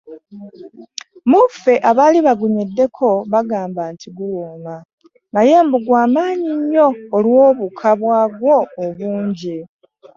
Muffe, 1.29 1.73
abaali 1.89 2.17
bagunyweddeko 2.27 3.09
bagamba 3.33 3.81
nti 3.93 4.07
guwooma, 4.15 4.75
naye 5.33 5.55
mbu 5.65 5.77
gwa 5.85 6.03
maanyi 6.13 6.49
nnyo 6.59 6.87
olw'obuka 7.17 7.89
bwagwo 7.99 8.55
obungi. 8.85 9.57